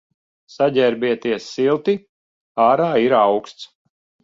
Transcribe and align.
Saģērbieties 0.53 1.51
silti, 1.59 1.95
ārā 2.67 2.91
ir 3.07 3.17
auksts. 3.21 3.71